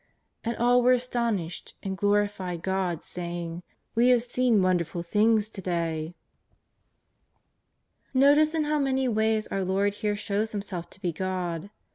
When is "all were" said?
0.57-0.93